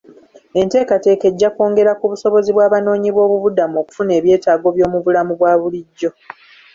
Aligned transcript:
Enteekateeka 0.59 1.25
ejja 1.31 1.49
kwongera 1.55 1.91
ku 1.99 2.05
busobozi 2.11 2.49
bw'abanoonyi 2.53 3.09
boobuibudamu 3.15 3.75
okufuna 3.79 4.11
ebyetaago 4.19 4.67
by'omu 4.75 4.97
bulamu 5.05 5.33
bwa 5.39 5.53
bulijjo. 5.61 6.09